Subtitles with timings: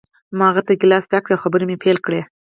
[0.37, 2.21] ما هغه ته ګیلاس ډک کړ او خبرې مې پیل کړې